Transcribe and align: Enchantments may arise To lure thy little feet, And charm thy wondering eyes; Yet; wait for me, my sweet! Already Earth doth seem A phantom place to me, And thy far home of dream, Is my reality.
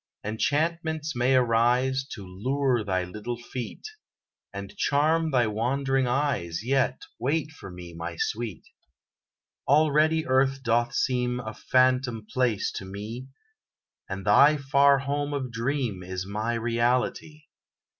Enchantments 0.23 1.15
may 1.15 1.35
arise 1.35 2.03
To 2.13 2.25
lure 2.25 2.83
thy 2.83 3.03
little 3.03 3.37
feet, 3.37 3.87
And 4.51 4.75
charm 4.75 5.29
thy 5.29 5.45
wondering 5.45 6.07
eyes; 6.07 6.63
Yet; 6.63 7.03
wait 7.19 7.51
for 7.51 7.69
me, 7.69 7.93
my 7.93 8.15
sweet! 8.17 8.63
Already 9.67 10.25
Earth 10.25 10.63
doth 10.63 10.95
seem 10.95 11.39
A 11.39 11.53
phantom 11.53 12.25
place 12.25 12.71
to 12.77 12.83
me, 12.85 13.27
And 14.09 14.25
thy 14.25 14.57
far 14.57 14.97
home 14.97 15.35
of 15.35 15.51
dream, 15.51 16.01
Is 16.01 16.25
my 16.25 16.55
reality. 16.55 17.43